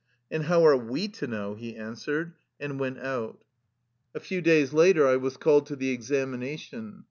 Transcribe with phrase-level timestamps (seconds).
[0.31, 3.43] "And how are we to know?" he answered, and went out.
[4.15, 6.99] A few days later I was called to the examina tion.